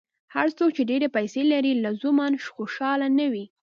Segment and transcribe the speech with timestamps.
[0.35, 3.45] هر څوک چې ډېرې پیسې لري، لزوماً خوشاله نه وي.